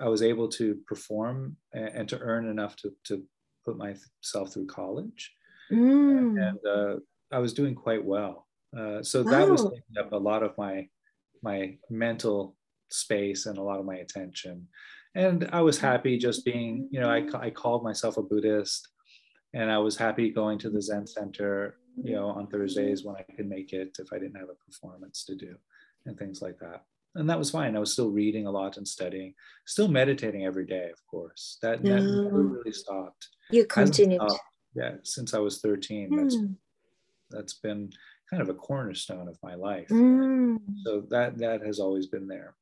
I 0.00 0.08
was 0.08 0.22
able 0.22 0.48
to 0.48 0.76
perform 0.86 1.56
and, 1.74 1.88
and 1.88 2.08
to 2.08 2.18
earn 2.18 2.48
enough 2.48 2.76
to 2.76 2.92
to 3.04 3.22
put 3.64 3.76
myself 3.76 4.52
through 4.52 4.66
college, 4.66 5.32
Mm. 5.70 6.48
and 6.48 6.58
uh, 6.66 6.96
I 7.30 7.38
was 7.38 7.54
doing 7.54 7.74
quite 7.74 8.04
well. 8.04 8.46
Uh, 8.76 9.02
so 9.02 9.22
that 9.22 9.48
was 9.48 9.62
taking 9.62 9.98
up 9.98 10.12
a 10.12 10.16
lot 10.16 10.42
of 10.42 10.56
my 10.58 10.88
my 11.42 11.76
mental 11.90 12.56
space 12.90 13.46
and 13.46 13.58
a 13.58 13.62
lot 13.62 13.80
of 13.80 13.86
my 13.86 13.96
attention. 13.96 14.68
And 15.14 15.48
I 15.52 15.60
was 15.60 15.78
happy 15.78 16.16
just 16.18 16.44
being, 16.44 16.88
you 16.90 17.00
know, 17.00 17.10
I, 17.10 17.26
I 17.46 17.50
called 17.50 17.82
myself 17.84 18.16
a 18.16 18.22
Buddhist 18.22 18.88
and 19.52 19.70
I 19.70 19.78
was 19.78 19.96
happy 19.96 20.30
going 20.30 20.58
to 20.60 20.70
the 20.70 20.80
Zen 20.80 21.06
Center, 21.06 21.78
you 22.02 22.14
know, 22.14 22.28
on 22.28 22.46
Thursdays 22.46 23.04
when 23.04 23.16
I 23.16 23.22
could 23.22 23.48
make 23.48 23.72
it 23.72 23.96
if 23.98 24.12
I 24.12 24.18
didn't 24.18 24.36
have 24.40 24.48
a 24.48 24.64
performance 24.70 25.24
to 25.24 25.34
do 25.34 25.56
and 26.06 26.18
things 26.18 26.40
like 26.42 26.58
that. 26.60 26.84
And 27.14 27.28
that 27.28 27.38
was 27.38 27.50
fine. 27.50 27.76
I 27.76 27.80
was 27.80 27.92
still 27.92 28.10
reading 28.10 28.46
a 28.46 28.50
lot 28.50 28.78
and 28.78 28.88
studying, 28.88 29.34
still 29.66 29.88
meditating 29.88 30.46
every 30.46 30.64
day, 30.64 30.88
of 30.90 31.06
course. 31.06 31.58
That, 31.62 31.82
that 31.82 32.02
never 32.02 32.44
Mm. 32.44 32.52
really 32.54 32.72
stopped. 32.72 33.28
You 33.50 33.66
continued. 33.66 34.22
stopped, 34.22 34.40
yeah, 34.74 34.94
since 35.02 35.34
I 35.34 35.38
was 35.38 35.60
13. 35.60 36.16
That's 36.16 36.36
Mm. 36.36 36.56
that's 37.30 37.54
been 37.54 37.90
kind 38.30 38.42
of 38.42 38.48
a 38.48 38.54
cornerstone 38.54 39.28
of 39.28 39.38
my 39.42 39.54
life. 39.54 39.88
Mm. 39.88 40.58
So 40.84 41.02
that 41.10 41.36
that 41.38 41.60
has 41.66 41.78
always 41.80 42.06
been 42.06 42.26
there. 42.28 42.54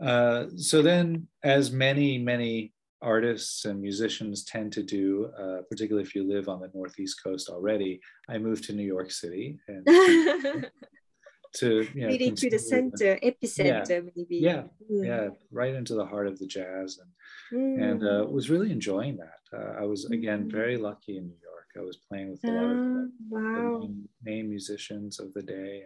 Uh, 0.00 0.46
so 0.56 0.82
then, 0.82 1.28
as 1.44 1.70
many 1.70 2.18
many 2.18 2.72
artists 3.02 3.64
and 3.64 3.80
musicians 3.80 4.44
tend 4.44 4.72
to 4.74 4.82
do, 4.82 5.30
uh, 5.38 5.62
particularly 5.68 6.06
if 6.06 6.14
you 6.14 6.22
live 6.28 6.48
on 6.48 6.60
the 6.60 6.70
Northeast 6.74 7.22
Coast 7.22 7.48
already, 7.48 8.00
I 8.28 8.38
moved 8.38 8.64
to 8.64 8.72
New 8.72 8.84
York 8.84 9.10
City 9.10 9.58
and 9.68 9.86
to 11.54 11.86
you 11.94 12.02
know, 12.02 12.06
really 12.08 12.30
to 12.32 12.50
the 12.50 12.58
center, 12.58 13.18
epicenter, 13.22 14.10
maybe. 14.14 14.36
Yeah, 14.36 14.64
Mm. 14.90 15.04
yeah, 15.06 15.28
right 15.50 15.74
into 15.74 15.94
the 15.94 16.04
heart 16.04 16.26
of 16.26 16.38
the 16.38 16.46
jazz, 16.46 16.98
and 16.98 17.10
Mm. 17.52 17.90
and 17.90 18.00
uh, 18.04 18.26
was 18.30 18.48
really 18.50 18.70
enjoying 18.70 19.16
that. 19.16 19.40
Uh, 19.52 19.72
I 19.82 19.84
was 19.84 20.04
again 20.06 20.44
Mm. 20.46 20.52
very 20.52 20.76
lucky 20.76 21.16
in 21.18 21.26
New 21.26 21.40
York. 21.42 21.68
I 21.76 21.80
was 21.80 21.96
playing 21.96 22.30
with 22.30 22.44
a 22.46 22.50
lot 22.50 22.70
of 22.72 22.78
Ah, 22.78 22.92
the, 22.92 23.10
the 23.30 23.36
wow. 23.36 23.78
name, 23.80 24.08
name 24.24 24.48
musicians 24.50 25.18
of 25.20 25.32
the 25.34 25.42
day, 25.42 25.84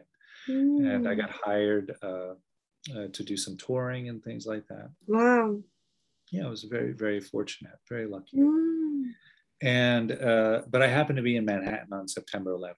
and, 0.48 0.86
and 0.86 1.08
I 1.08 1.14
Mm. 1.14 1.18
got 1.22 1.30
hired 1.30 1.96
uh, 2.02 2.34
uh, 2.94 3.08
to 3.16 3.22
do 3.24 3.36
some 3.36 3.56
touring 3.56 4.08
and 4.10 4.22
things 4.22 4.46
like 4.46 4.66
that. 4.68 4.90
Wow. 5.06 5.62
Yeah, 6.30 6.46
I 6.46 6.50
was 6.50 6.64
very 6.64 6.92
very 6.92 7.20
fortunate, 7.20 7.78
very 7.88 8.06
lucky. 8.06 8.38
Mm. 8.38 9.10
And 9.62 10.12
uh, 10.12 10.62
but 10.68 10.82
I 10.82 10.88
happened 10.88 11.16
to 11.16 11.22
be 11.22 11.36
in 11.36 11.44
Manhattan 11.44 11.92
on 11.92 12.08
September 12.08 12.52
11th, 12.52 12.74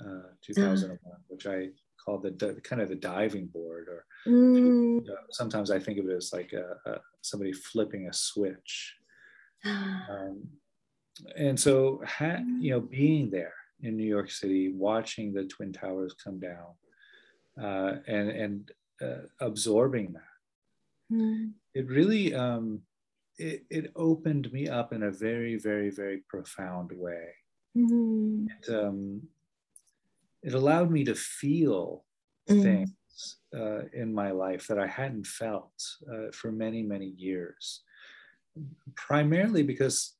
uh, 0.00 0.28
2001, 0.42 0.98
which 1.28 1.46
I 1.46 1.68
call 2.02 2.18
the, 2.18 2.30
the 2.30 2.60
kind 2.62 2.80
of 2.82 2.88
the 2.88 2.94
diving 2.96 3.46
board 3.46 3.88
or 3.88 4.04
Mm. 4.26 5.00
uh, 5.08 5.14
sometimes 5.30 5.72
I 5.72 5.80
think 5.80 5.98
of 5.98 6.08
it 6.08 6.14
as 6.16 6.32
like 6.32 6.52
a, 6.52 6.76
a, 6.88 7.00
somebody 7.22 7.52
flipping 7.52 8.06
a 8.08 8.12
switch. 8.12 8.96
Um, 9.64 10.46
and 11.36 11.58
so, 11.58 12.00
ha- 12.06 12.42
you 12.60 12.70
know, 12.70 12.80
being 12.80 13.30
there 13.30 13.54
in 13.80 13.96
New 13.96 14.06
York 14.06 14.30
City, 14.30 14.72
watching 14.72 15.32
the 15.32 15.44
Twin 15.44 15.72
Towers 15.72 16.14
come 16.14 16.38
down, 16.40 16.70
uh, 17.60 17.96
and 18.06 18.28
and 18.30 18.70
uh, 19.02 19.26
absorbing 19.40 20.12
that, 20.14 21.14
Mm. 21.16 21.52
It 21.74 21.88
really 21.88 22.34
um, 22.34 22.80
it, 23.38 23.64
it 23.70 23.92
opened 23.96 24.52
me 24.52 24.68
up 24.68 24.92
in 24.92 25.02
a 25.04 25.10
very, 25.10 25.56
very, 25.56 25.90
very 25.90 26.18
profound 26.28 26.90
way. 26.92 27.28
Mm. 27.76 28.46
It, 28.48 28.74
um, 28.74 29.22
it 30.42 30.54
allowed 30.54 30.90
me 30.90 31.04
to 31.04 31.14
feel 31.14 32.04
Mm. 32.50 32.62
things 32.62 33.36
uh, 33.54 33.82
in 33.92 34.12
my 34.12 34.32
life 34.32 34.66
that 34.66 34.76
I 34.76 34.88
hadn't 34.88 35.28
felt 35.28 35.72
uh, 36.12 36.32
for 36.32 36.50
many, 36.50 36.82
many 36.82 37.06
years. 37.16 37.82
Primarily 38.96 39.62
because 39.62 40.16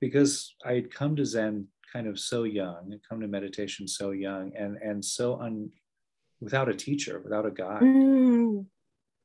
because 0.00 0.54
I 0.66 0.74
had 0.74 0.92
come 0.92 1.16
to 1.16 1.24
Zen 1.24 1.66
kind 1.90 2.06
of 2.06 2.18
so 2.18 2.42
young, 2.44 2.92
and 2.92 3.00
come 3.08 3.20
to 3.22 3.26
meditation 3.26 3.88
so 3.88 4.10
young, 4.10 4.52
and 4.54 4.76
and 4.76 5.02
so 5.02 5.40
un, 5.40 5.70
without 6.40 6.68
a 6.68 6.74
teacher, 6.74 7.20
without 7.24 7.46
a 7.46 7.50
guide. 7.50 7.82
Mm. 7.82 8.66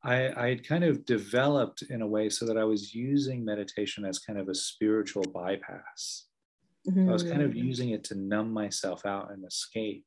I, 0.04 0.46
I 0.46 0.50
had 0.50 0.66
kind 0.68 0.84
of 0.84 1.06
developed 1.06 1.82
in 1.84 2.02
a 2.02 2.08
way 2.08 2.30
so 2.30 2.46
that 2.46 2.58
I 2.58 2.64
was 2.64 2.96
using 2.96 3.44
meditation 3.44 4.06
as 4.06 4.18
kind 4.20 4.40
of 4.40 4.48
a 4.50 4.56
spiritual 4.56 5.24
bypass. 5.24 6.26
I 6.88 7.12
was 7.12 7.24
kind 7.24 7.42
of 7.42 7.52
Mm. 7.52 7.66
using 7.66 7.90
it 7.90 8.04
to 8.06 8.16
numb 8.16 8.52
myself 8.52 9.06
out 9.06 9.32
and 9.32 9.46
escape 9.46 10.06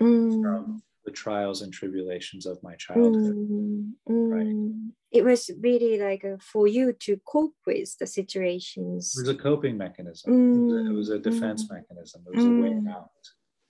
Mm. 0.00 0.40
from 0.42 0.82
the 1.04 1.10
trials 1.12 1.62
and 1.62 1.72
tribulations 1.72 2.46
of 2.46 2.62
my 2.62 2.74
childhood. 2.76 3.36
Mm, 3.36 3.92
right? 4.06 4.46
mm. 4.46 4.90
It 5.10 5.24
was 5.24 5.50
really 5.60 5.98
like 5.98 6.24
uh, 6.24 6.36
for 6.40 6.66
you 6.66 6.92
to 6.92 7.16
cope 7.26 7.54
with 7.66 7.96
the 7.98 8.06
situations. 8.06 9.14
It 9.16 9.20
was 9.20 9.28
a 9.28 9.34
coping 9.34 9.76
mechanism. 9.76 10.32
It, 10.32 10.58
was 10.64 10.72
a, 10.72 10.90
it 10.90 10.94
was 10.94 11.08
a 11.10 11.18
Mm, 11.18 11.22
defense 11.22 11.64
mm. 11.64 11.74
mechanism. 11.76 12.24
It 12.26 12.34
was 12.34 12.44
a 12.44 12.60
way 12.62 12.70
Mm. 12.70 12.88
out. 12.96 13.10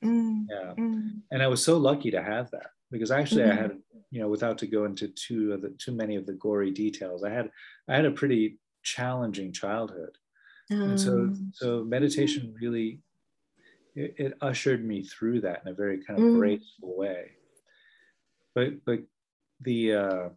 Mm, 0.04 0.46
Yeah. 0.48 0.74
mm, 0.78 1.22
And 1.30 1.42
I 1.42 1.48
was 1.48 1.62
so 1.62 1.76
lucky 1.78 2.10
to 2.12 2.22
have 2.22 2.50
that 2.52 2.70
because 2.90 3.10
actually 3.10 3.44
I 3.44 3.48
Mhm. 3.54 3.56
had, 3.58 3.82
you 4.10 4.20
know, 4.20 4.28
without 4.28 4.58
to 4.58 4.66
go 4.66 4.84
into 4.84 5.08
too 5.08 5.52
of 5.52 5.62
the 5.62 5.70
too 5.70 5.92
many 5.92 6.16
of 6.16 6.26
the 6.26 6.34
gory 6.34 6.70
details, 6.70 7.24
I 7.24 7.30
had 7.30 7.50
I 7.88 7.96
had 7.96 8.06
a 8.06 8.10
pretty 8.12 8.60
challenging 8.82 9.52
childhood. 9.52 10.18
And 10.86 11.00
so 11.00 11.30
um, 11.30 11.52
so 11.52 11.84
meditation 11.84 12.54
really 12.60 13.02
it, 13.94 14.14
it 14.18 14.34
ushered 14.40 14.84
me 14.84 15.04
through 15.04 15.42
that 15.42 15.62
in 15.64 15.68
a 15.72 15.74
very 15.74 16.04
kind 16.04 16.18
of 16.18 16.26
Mm. 16.26 16.28
graceful 16.28 16.96
way. 16.96 17.36
But 18.54 18.84
but 18.84 19.00
the 19.60 19.94
uh 19.94 20.30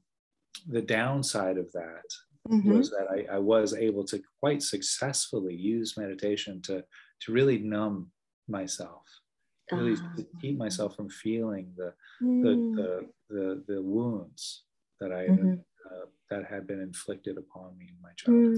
the 0.68 0.84
downside 0.84 1.58
of 1.60 1.72
that 1.74 2.06
mhm, 2.50 2.82
was 2.82 2.92
that 2.92 3.08
I, 3.12 3.36
I 3.36 3.40
was 3.40 3.74
able 3.76 4.06
to 4.06 4.24
quite 4.42 4.64
successfully 4.64 5.56
use 5.56 5.98
meditation 5.98 6.62
to 6.64 6.86
to 7.22 7.34
really 7.34 7.60
numb 7.60 8.14
myself, 8.48 9.06
really 9.72 9.96
ah, 10.02 10.14
to 10.18 10.26
keep 10.42 10.58
myself 10.58 10.96
from 10.96 11.10
feeling 11.10 11.74
the 11.78 11.94
mm, 12.22 12.42
the 12.44 12.54
the, 12.78 13.36
the, 13.36 13.74
the 13.74 13.82
wounds 13.82 14.64
that 15.00 15.12
I 15.12 15.28
Mhm. 15.28 15.60
uh, 15.90 16.06
that 16.30 16.46
had 16.46 16.68
been 16.68 16.80
inflicted 16.82 17.38
upon 17.38 17.78
me 17.78 17.88
in 17.90 18.02
my 18.02 18.14
childhood. 18.16 18.58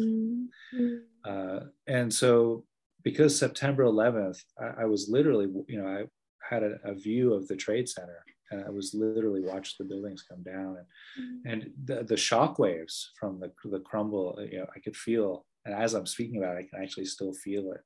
mm, 0.73 1.01
Uh, 1.25 1.59
and 1.87 2.13
so 2.13 2.65
because 3.03 3.37
September 3.37 3.83
11th, 3.83 4.39
I, 4.59 4.83
I 4.83 4.85
was 4.85 5.09
literally, 5.09 5.47
you 5.67 5.81
know, 5.81 5.87
I 5.87 6.05
had 6.49 6.63
a, 6.63 6.79
a 6.83 6.93
view 6.93 7.33
of 7.33 7.47
the 7.47 7.55
trade 7.55 7.87
center 7.89 8.23
and 8.51 8.63
I 8.65 8.69
was 8.69 8.93
literally 8.93 9.41
watched 9.41 9.77
the 9.77 9.85
buildings 9.85 10.23
come 10.29 10.43
down 10.43 10.77
and 10.77 10.87
mm. 11.19 11.51
and 11.51 11.71
the, 11.85 12.03
the 12.03 12.17
shock 12.17 12.59
waves 12.59 13.11
from 13.19 13.39
the, 13.39 13.51
the 13.69 13.79
crumble 13.79 14.37
you 14.51 14.59
know 14.59 14.67
i 14.75 14.79
could 14.79 14.95
feel 14.95 15.45
and 15.65 15.73
as 15.73 15.93
i'm 15.93 16.05
speaking 16.05 16.37
about 16.37 16.55
it 16.57 16.59
i 16.59 16.67
can 16.69 16.83
actually 16.83 17.05
still 17.05 17.33
feel 17.33 17.71
it 17.71 17.81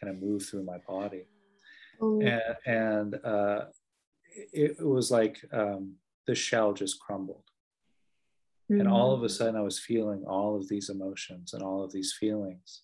kind 0.00 0.14
of 0.14 0.22
move 0.22 0.42
through 0.44 0.64
my 0.64 0.78
body 0.86 1.24
and, 2.20 2.42
and 2.66 3.14
uh, 3.24 3.66
it, 4.52 4.76
it 4.80 4.86
was 4.86 5.10
like 5.10 5.38
um, 5.52 5.94
the 6.26 6.34
shell 6.34 6.72
just 6.72 7.00
crumbled. 7.00 7.44
And 8.78 8.88
all 8.88 9.14
of 9.14 9.22
a 9.22 9.28
mm, 9.28 9.30
sudden 9.30 9.56
i 9.56 9.60
was 9.60 9.78
feeling 9.78 10.24
all 10.26 10.56
of 10.56 10.68
these 10.68 10.88
emotions 10.88 11.52
and 11.54 11.62
all 11.62 11.84
of 11.84 11.92
these 11.92 12.14
feelings. 12.18 12.82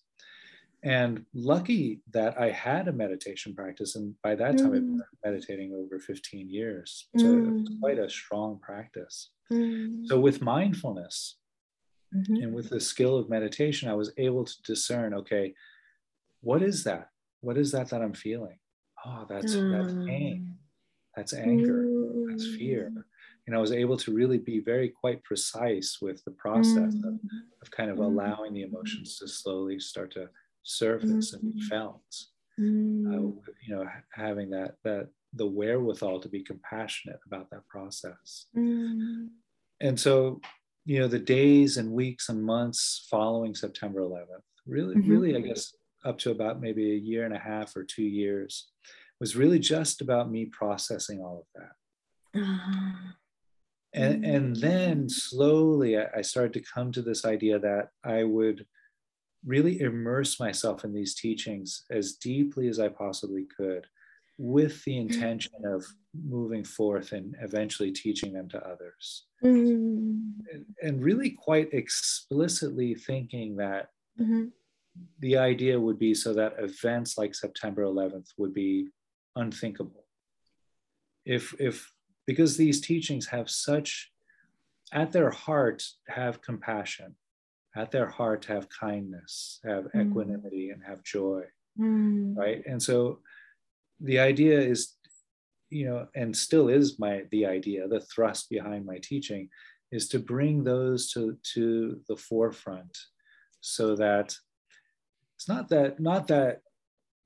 And 0.83 1.25
lucky 1.33 2.01
that 2.11 2.39
i 2.39 2.49
had 2.51 2.87
a 2.87 2.93
meditation 2.93 3.53
practice 3.55 3.95
and 3.95 4.15
by 4.23 4.35
that 4.35 4.57
time 4.57 4.73
i'd 4.73 4.85
been 4.85 5.01
meditating 5.25 5.73
over 5.73 5.99
15 5.99 6.49
years 6.49 7.09
so 7.17 7.35
it 7.35 7.43
was 7.45 7.53
Mm. 7.53 7.79
quite 7.81 7.99
a 7.99 8.09
strong 8.09 8.59
practice. 8.59 9.31
Mm, 9.51 10.05
so 10.07 10.19
with 10.19 10.41
mindfulness 10.41 11.37
mhm, 12.13 12.41
and 12.41 12.53
with 12.53 12.69
the 12.69 12.79
skill 12.79 13.17
of 13.17 13.29
meditation 13.29 13.89
i 13.89 13.93
was 13.93 14.13
able 14.17 14.45
to 14.45 14.61
discern 14.63 15.13
okay 15.13 15.53
what 16.41 16.61
is 16.63 16.83
that? 16.85 17.09
What 17.41 17.57
is 17.57 17.71
that 17.73 17.89
that 17.89 18.01
i'm 18.01 18.13
feeling 18.13 18.57
oh 19.05 19.25
that's 19.29 19.53
that's 19.71 19.93
pain. 20.07 20.57
That's 21.15 21.33
anger. 21.33 21.85
That's 22.29 22.45
fear. 22.57 22.91
Mm, 22.95 23.03
and 23.47 23.55
i 23.55 23.59
was 23.59 23.71
able 23.71 23.97
to 23.97 24.13
really 24.13 24.37
be 24.37 24.59
very 24.59 24.89
quite 24.89 25.23
precise 25.23 25.97
with 26.01 26.23
the 26.25 26.31
process 26.31 26.93
of, 27.03 27.13
mm, 27.13 27.19
of 27.61 27.71
kind 27.71 27.89
of 27.89 27.97
Mm. 27.97 28.05
allowing 28.05 28.53
the 28.53 28.61
emotions 28.63 29.17
to 29.17 29.27
slowly 29.27 29.79
start 29.79 30.11
to 30.13 30.29
surface 30.63 31.33
and 31.33 31.41
be 31.43 31.59
Mm. 31.59 31.63
felt. 31.63 32.13
Mm, 32.59 33.05
uh, 33.11 33.21
you 33.65 33.75
know 33.75 33.85
having 34.13 34.49
that 34.51 34.75
that 34.83 35.09
the 35.33 35.45
wherewithal 35.45 36.19
to 36.21 36.29
be 36.29 36.43
compassionate 36.43 37.19
about 37.25 37.49
that 37.51 37.65
process. 37.67 38.47
Mm, 38.55 39.29
and 39.81 39.99
so 39.99 40.41
you 40.85 40.99
know 40.99 41.07
the 41.07 41.19
days 41.19 41.77
and 41.77 41.91
weeks 41.91 42.29
and 42.29 42.43
months 42.43 43.07
following 43.09 43.53
september 43.55 43.99
11th 44.01 44.43
really 44.65 44.95
Mhm. 44.95 45.09
really 45.09 45.35
i 45.35 45.41
guess 45.41 45.73
up 46.05 46.17
to 46.19 46.31
about 46.31 46.61
maybe 46.61 46.91
a 46.91 46.95
year 46.97 47.25
and 47.25 47.35
a 47.35 47.39
half 47.39 47.75
or 47.75 47.83
two 47.83 48.03
years 48.03 48.69
was 49.19 49.35
really 49.35 49.59
just 49.59 50.01
about 50.01 50.31
me 50.31 50.45
processing 50.45 51.19
all 51.21 51.45
of 51.55 51.61
that. 51.61 52.41
Ah, 52.41 53.15
and 53.93 54.23
Mm. 54.23 54.35
and 54.35 54.55
then 54.57 55.09
slowly 55.09 55.97
I, 55.97 56.21
started 56.21 56.53
to 56.53 56.61
come 56.73 56.91
to 56.91 57.01
this 57.01 57.25
idea 57.25 57.57
that 57.57 57.89
i 58.03 58.23
would 58.23 58.67
really 59.43 59.79
immerse 59.81 60.39
myself 60.39 60.83
in 60.83 60.93
these 60.93 61.15
teachings 61.15 61.85
as 61.89 62.13
deeply 62.13 62.67
as 62.67 62.79
i 62.79 62.87
possibly 62.87 63.45
could 63.57 63.87
with 64.37 64.83
the 64.85 64.95
intention 64.97 65.53
of 65.65 65.83
moving 66.23 66.63
forth 66.63 67.13
and 67.13 67.35
eventually 67.41 67.91
teaching 67.91 68.31
them 68.31 68.47
to 68.49 68.59
others. 68.65 69.25
Mm, 69.43 70.39
and- 70.53 70.65
and 70.81 71.03
really 71.03 71.31
quite 71.31 71.73
explicitly 71.73 72.93
thinking 72.95 73.55
that 73.57 73.89
mhm, 74.19 74.51
the 75.19 75.37
idea 75.37 75.79
would 75.79 75.99
be 75.99 76.13
so 76.13 76.33
that 76.33 76.55
events 76.59 77.17
like 77.17 77.35
September 77.35 77.83
11th 77.83 78.29
would 78.37 78.53
be 78.53 78.89
unthinkable. 79.35 80.05
If, 81.25 81.53
if, 81.59 81.91
because 82.25 82.57
these 82.57 82.81
teachings 82.81 83.27
have 83.27 83.49
such, 83.49 84.11
at 84.91 85.11
their 85.11 85.29
heart, 85.29 85.83
have 86.07 86.41
compassion, 86.41 87.15
at 87.75 87.91
their 87.91 88.07
heart, 88.07 88.45
have 88.45 88.67
kindness, 88.69 89.59
have 89.63 89.85
Mm. 89.93 90.09
equanimity, 90.09 90.69
and 90.71 90.83
have 90.83 91.03
joy, 91.03 91.43
mm, 91.77 92.35
right? 92.35 92.63
And 92.65 92.81
so 92.81 93.21
the 93.99 94.19
idea 94.19 94.59
is, 94.59 94.95
you 95.69 95.85
know, 95.85 96.07
and 96.15 96.35
still 96.35 96.69
is 96.69 96.97
my, 96.97 97.25
the 97.31 97.45
idea, 97.45 97.87
the 97.87 97.99
thrust 97.99 98.49
behind 98.49 98.85
my 98.85 98.97
teaching 98.97 99.49
is 99.91 100.07
to 100.09 100.19
bring 100.19 100.63
those 100.63 101.11
to, 101.11 101.37
to 101.53 102.01
the 102.07 102.15
forefront 102.15 102.97
so 103.61 103.95
that 103.95 104.35
it's 105.39 105.47
not 105.47 105.69
that 105.69 106.01
not 106.01 106.27
that 106.27 106.59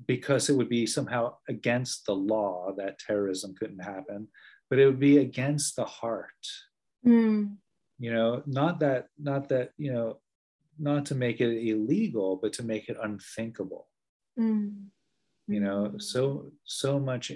because 0.05 0.47
it 0.47 0.55
would 0.55 0.69
be 0.69 0.85
somehow 0.85 1.33
against 1.49 2.05
the 2.05 2.13
law 2.13 2.71
that 2.77 2.99
terrorism 2.99 3.55
couldn't 3.57 3.83
happen, 3.83 4.27
but 4.69 4.77
it 4.77 4.85
would 4.85 4.99
be 4.99 5.17
against 5.17 5.75
the 5.75 5.85
heart. 5.85 6.29
Mm. 7.03 7.55
You 7.97 8.13
know, 8.13 8.43
not 8.45 8.79
that, 8.81 9.07
not 9.17 9.49
that, 9.49 9.71
you 9.77 9.91
know, 9.91 10.19
not 10.77 11.07
to 11.07 11.15
make 11.15 11.41
it 11.41 11.67
illegal, 11.67 12.37
but 12.39 12.53
to 12.53 12.63
make 12.63 12.87
it 12.87 12.97
unthinkable. 13.01 13.87
Mm. 14.39 14.89
You 15.47 15.59
know, 15.59 15.93
so 15.97 16.51
so 16.65 16.99
much 16.99 17.31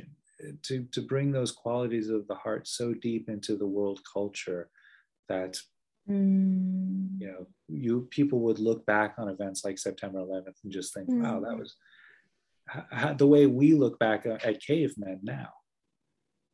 to 0.61 0.83
to 0.83 1.01
bring 1.01 1.31
those 1.31 1.51
qualities 1.51 2.09
of 2.09 2.27
the 2.27 2.35
heart 2.35 2.67
so 2.67 2.93
deep 2.93 3.29
into 3.29 3.57
the 3.57 3.65
world 3.65 3.99
culture 4.13 4.69
that 5.27 5.57
Mm. 6.09 7.19
you 7.19 7.27
know 7.27 7.47
you 7.67 8.07
people 8.11 8.39
would 8.41 8.59
look 8.59 8.85
back 8.85 9.15
on 9.17 9.27
events 9.29 9.65
like 9.65 9.77
september 9.77 10.19
11th 10.19 10.57
and 10.63 10.71
just 10.71 10.93
think 10.93 11.07
wow 11.09 11.39
that 11.41 11.55
Mm. 11.55 11.59
was 11.59 11.75
the 13.17 13.27
way 13.27 13.45
we 13.45 13.73
look 13.73 13.97
back 13.99 14.25
at 14.25 14.43
at 14.45 14.61
cavemen 14.61 15.19
now 15.23 15.49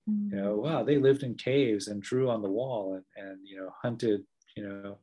Mm. 0.10 0.32
you 0.32 0.38
know 0.42 0.56
wow 0.58 0.84
they 0.84 0.98
lived 0.98 1.24
in 1.24 1.36
caves 1.36 1.88
and 1.88 2.02
drew 2.02 2.30
on 2.30 2.42
the 2.42 2.50
wall 2.60 2.96
and, 2.96 3.06
and 3.16 3.40
you 3.48 3.56
know 3.58 3.70
hunted 3.82 4.22
you 4.58 4.64
know 4.68 4.98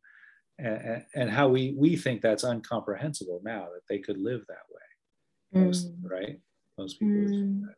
and, 0.58 1.02
and 1.14 1.30
how 1.30 1.48
we 1.48 1.74
we 1.78 1.96
think 1.96 2.20
that's 2.20 2.44
incomprehensible 2.44 3.40
now 3.42 3.62
that 3.72 3.86
they 3.88 3.98
could 3.98 4.18
live 4.18 4.42
that 4.48 4.66
way 4.74 4.86
most, 5.64 5.88
Mm. 5.88 6.10
right 6.10 6.36
most 6.78 6.98
people 7.00 7.20
would 7.22 7.30
think 7.30 7.44
Mm. 7.46 7.60
that. 7.66 7.76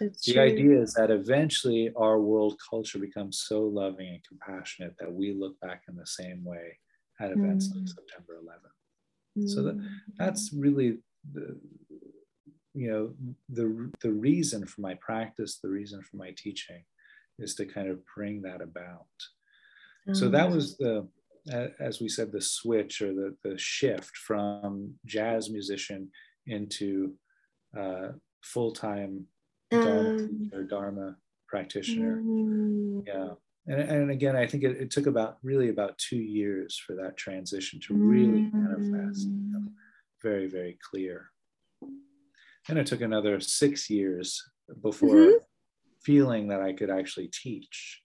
That's 0.00 0.24
the 0.26 0.34
true. 0.34 0.42
idea 0.42 0.82
is 0.82 0.94
that 0.94 1.10
eventually 1.10 1.92
our 1.96 2.20
world 2.20 2.60
culture 2.70 2.98
becomes 2.98 3.38
so 3.48 3.62
loving 3.62 4.08
and 4.08 4.24
compassionate 4.26 4.94
that 4.98 5.12
we 5.12 5.32
look 5.32 5.58
back 5.60 5.84
in 5.88 5.94
the 5.96 6.06
same 6.06 6.44
way 6.44 6.78
at 7.20 7.30
events 7.30 7.70
like 7.74 7.84
Mm. 7.84 7.88
september 7.88 8.34
11th 8.42 9.48
so 9.52 9.62
that- 9.62 9.76
Mm. 9.76 9.88
that's 10.18 10.52
really 10.52 10.98
the 11.32 11.60
you 12.74 12.88
know 12.90 13.16
the 13.48 13.66
the 14.00 14.12
reason 14.12 14.66
for 14.66 14.80
my 14.80 14.94
practice 14.94 15.58
the 15.60 15.68
reason 15.68 16.02
for 16.02 16.16
my 16.16 16.32
teaching 16.32 16.84
is 17.38 17.54
to 17.54 17.64
kind 17.66 17.88
of 17.88 18.04
bring 18.14 18.42
that 18.42 18.60
about 18.60 19.06
so 20.12 20.28
that 20.28 20.48
Ah. 20.50 20.54
was 20.54 20.76
the 20.78 21.08
as 21.78 22.00
we 22.00 22.08
said 22.08 22.32
the 22.32 22.40
switch 22.40 23.00
or 23.04 23.12
the 23.20 23.36
the 23.46 23.56
shift 23.58 24.16
from 24.16 24.98
jazz 25.06 25.50
musician 25.50 26.10
into 26.46 27.16
uh, 27.76 28.12
full-time 28.42 29.14
dharma, 29.14 29.33
Um, 29.72 30.12
teacher, 30.28 30.62
dharma 30.64 31.16
practitioner 31.48 32.22
mm. 32.22 33.02
yeah 33.06 33.30
and, 33.66 33.80
and 33.80 34.10
again 34.10 34.36
i 34.36 34.46
think 34.46 34.62
it, 34.62 34.76
it 34.76 34.90
took 34.90 35.06
about 35.06 35.38
really 35.42 35.68
about 35.68 35.96
two 35.98 36.16
years 36.18 36.78
for 36.78 36.94
that 36.96 37.16
transition 37.16 37.80
to 37.80 37.94
really 37.94 38.50
manifest 38.52 39.28
Mm. 39.28 39.48
become 39.48 39.74
very 40.22 40.46
very 40.46 40.78
clear 40.90 41.30
and 42.68 42.78
it 42.78 42.86
took 42.86 43.00
another 43.00 43.40
six 43.40 43.90
years 43.90 44.40
before 44.82 45.16
Mhm. 45.16 45.38
feeling 46.02 46.48
that 46.48 46.62
i 46.62 46.72
could 46.72 46.90
actually 46.90 47.28
teach 47.28 48.02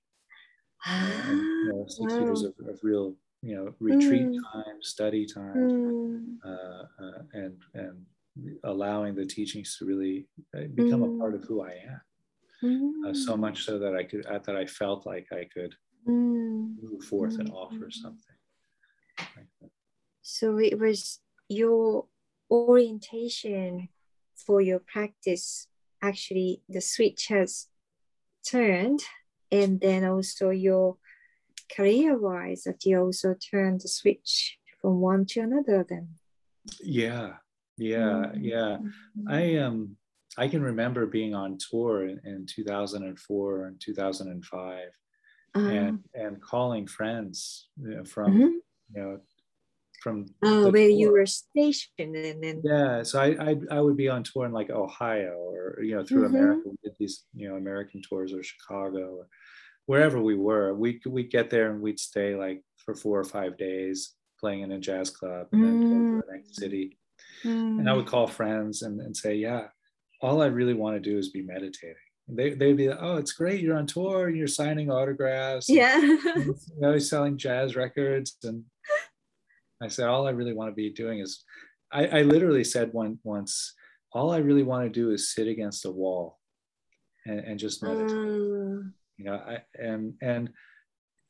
and, 0.88 1.40
you 1.64 1.70
know, 1.74 1.86
six 1.88 2.20
years 2.20 2.44
of, 2.44 2.54
of 2.68 2.80
real 2.84 3.16
you 3.42 3.56
know 3.56 3.74
retreat 3.80 4.28
Mm. 4.28 4.42
time 4.54 4.82
study 4.82 5.26
time 5.26 5.70
Mm. 6.10 6.38
uh, 6.46 6.84
uh, 7.04 7.22
and 7.34 7.58
and 7.74 8.06
allowing 8.64 9.16
the 9.16 9.26
teachings 9.26 9.78
to 9.78 9.86
really 9.86 10.28
uh, 10.56 10.68
become 10.76 11.04
a 11.04 11.10
part 11.20 11.34
of 11.36 11.44
who 11.44 11.62
i 11.62 11.72
am 11.72 12.02
uh, 13.06 13.14
so 13.14 13.34
Mm. 13.36 13.40
much 13.40 13.64
so 13.66 13.80
that 13.80 13.96
i 13.96 14.04
could 14.04 14.26
uh, 14.26 14.40
that 14.46 14.56
i 14.56 14.66
felt 14.66 15.06
like 15.06 15.28
i 15.32 15.46
could 15.54 15.74
Mm. 16.08 16.76
move 16.82 17.04
forth 17.04 17.38
and 17.40 17.50
offer 17.52 17.88
Mm. 17.88 17.94
something 18.04 18.38
like. 19.36 19.72
So 20.22 20.58
it 20.60 20.78
was 20.80 21.20
your 21.50 22.06
orientation 22.52 23.90
for 24.36 24.62
your 24.62 24.80
practice. 24.80 25.68
Actually, 26.02 26.62
the 26.70 26.82
switch 26.82 27.28
has 27.28 27.68
turned, 28.48 29.02
and 29.52 29.82
then 29.82 30.04
also 30.06 30.50
your 30.50 30.98
career-wise, 31.76 32.64
that 32.64 32.86
you 32.86 33.00
also 33.00 33.36
turned 33.52 33.82
the 33.82 33.88
switch 33.90 34.58
from 34.82 35.02
one 35.02 35.26
to 35.32 35.42
another. 35.42 35.86
Then, 35.88 36.06
yeah 36.82 37.38
yeah 37.80 38.32
Mm. 38.36 38.40
yeah. 38.44 38.78
I 39.28 39.58
um 39.58 39.96
i 40.38 40.48
can 40.48 40.62
remember 40.62 41.06
being 41.08 41.34
on 41.34 41.58
tour 41.58 42.08
in, 42.08 42.20
in 42.26 42.46
2004 42.46 43.66
and 43.66 43.80
2005 43.82 44.90
Uh, 45.56 45.60
and 45.60 46.00
and 46.14 46.40
calling 46.42 46.86
friends 46.86 47.70
you 47.82 47.96
know, 47.96 48.06
from 48.06 48.30
mhm. 48.34 48.52
you 48.94 49.02
know 49.02 49.20
from 50.04 50.26
oh, 50.44 50.70
where 50.72 50.88
you 50.88 51.12
were 51.12 51.26
stationed, 51.26 52.16
and 52.16 52.40
then 52.44 52.62
yeah 52.64 53.02
so 53.04 53.20
I, 53.20 53.30
I 53.50 53.52
i 53.78 53.80
would 53.82 53.98
be 53.98 54.08
on 54.16 54.22
tour 54.24 54.46
in 54.46 54.54
like 54.60 54.70
ohio 54.70 55.34
or 55.58 55.82
you 55.88 55.96
know 55.96 56.06
through 56.06 56.24
Mhm. 56.26 56.34
america. 56.34 56.64
We 56.70 56.78
did 56.84 56.96
these 57.00 57.26
you 57.34 57.50
know 57.50 57.56
american 57.58 58.02
tours 58.08 58.32
or 58.34 58.44
chicago 58.44 59.06
or 59.20 59.28
wherever 59.88 60.22
we 60.22 60.36
were. 60.36 60.68
We 60.84 61.02
we'd 61.16 61.32
get 61.38 61.50
there 61.50 61.68
and 61.72 61.82
we'd 61.82 62.00
stay 62.00 62.36
like 62.36 62.60
for 62.84 62.94
four 62.94 63.18
or 63.20 63.24
five 63.38 63.54
days 63.58 63.98
playing 64.40 64.62
in 64.66 64.72
a 64.72 64.80
jazz 64.88 65.10
club 65.10 65.48
and 65.52 65.64
then 65.66 65.78
go 65.90 65.98
to 65.98 66.26
the 66.28 66.32
next 66.34 66.56
city 66.62 66.99
and 67.44 67.90
I 67.90 67.94
would 67.94 68.06
call 68.06 68.28
friends 68.28 68.82
and, 68.82 69.00
and 69.02 69.16
say, 69.16 69.36
yeah, 69.36 69.68
all 70.22 70.42
I 70.42 70.48
really 70.48 70.74
want 70.74 70.96
to 70.96 71.00
do 71.10 71.18
is 71.18 71.30
be 71.30 71.42
meditating. 71.42 71.96
They, 72.28 72.52
they'd 72.52 72.78
be 72.78 72.90
like, 72.90 73.00
oh, 73.02 73.18
it's 73.18 73.32
great. 73.32 73.62
You're 73.62 73.78
on 73.78 73.88
tour 73.88 74.28
and 74.28 74.38
you're 74.38 74.48
signing 74.48 74.92
autographs. 74.92 75.68
and, 75.70 75.78
yeah. 75.78 76.00
you 76.36 76.56
know, 76.78 76.98
selling 77.00 77.38
jazz 77.38 77.76
records. 77.76 78.38
And 78.44 78.64
I 79.82 79.88
said, 79.88 80.08
all 80.08 80.28
I 80.28 80.32
really 80.32 80.54
want 80.54 80.70
to 80.70 80.76
be 80.76 80.92
doing 80.92 81.20
is, 81.20 81.44
I, 81.92 82.06
I 82.08 82.22
literally 82.22 82.64
said 82.64 82.94
one 82.94 83.18
once, 83.24 83.74
all 84.14 84.32
I 84.32 84.38
really 84.38 84.64
want 84.64 84.84
to 84.86 84.90
do 84.90 85.12
is 85.12 85.34
sit 85.34 85.48
against 85.48 85.86
a 85.86 85.92
wall 85.92 86.38
and, 87.26 87.40
and 87.40 87.60
just 87.60 87.82
meditate 87.82 88.12
Uh, 88.12 88.84
you 89.18 89.26
know 89.26 89.36
I, 89.36 89.58
and 89.74 90.14
and 90.22 90.50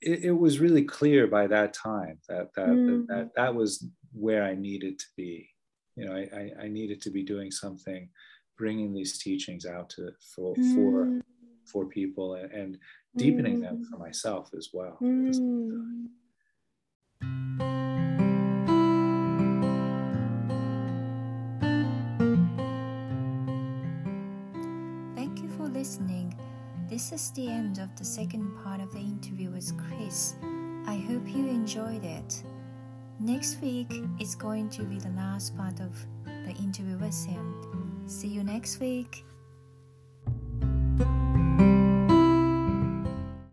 it, 0.02 0.26
it 0.26 0.32
was 0.32 0.60
really 0.60 0.84
clear 0.84 1.28
by 1.28 1.48
that 1.48 1.74
time 1.74 2.20
that 2.30 2.50
that, 2.56 2.68
Mm. 2.68 3.08
that 3.08 3.32
that 3.36 3.56
was 3.56 3.86
where 4.14 4.44
i 4.44 4.54
needed 4.56 5.00
to 5.00 5.06
be 5.18 5.50
you 6.00 6.06
know 6.06 6.16
I, 6.16 6.24
I 6.42 6.66
i 6.66 6.68
needed 6.68 7.02
to 7.04 7.10
be 7.12 7.24
doing 7.24 7.52
something 7.52 8.10
bringing 8.58 8.94
these 8.94 9.18
teachings 9.26 9.66
out 9.66 9.90
to 9.92 10.12
for 10.36 10.56
for 10.74 11.06
mm, 11.06 11.22
for 11.72 11.86
people 11.86 12.36
and, 12.36 12.52
and 12.52 12.78
deepening 13.18 13.60
them 13.62 13.78
Mm. 13.78 13.86
for 13.90 13.98
myself 13.98 14.50
as 14.58 14.70
well 14.74 14.98
mm. 15.02 16.08
Thank 25.16 25.42
you 25.42 25.50
for 25.58 25.68
listening. 25.68 26.34
This 26.90 27.12
is 27.12 27.32
the 27.32 27.48
end 27.48 27.78
of 27.80 27.96
the 27.98 28.06
second 28.06 28.56
part 28.64 28.82
of 28.82 28.92
the 28.92 29.00
interview 29.00 29.50
with 29.52 29.72
Chris. 29.78 30.36
I 30.88 30.96
hope 30.96 31.28
you 31.28 31.48
enjoyed 31.48 32.04
it. 32.04 32.44
Next 33.22 33.62
week 33.62 33.92
is 34.18 34.34
going 34.34 34.70
to 34.70 34.84
be 34.84 34.98
the 34.98 35.10
last 35.10 35.58
part 35.58 35.82
of 35.82 35.94
the 36.24 36.56
interview 36.58 36.98
with 36.98 37.26
him. 37.26 38.04
See 38.08 38.30
you 38.30 38.46
next 38.46 38.80
week. 38.80 39.26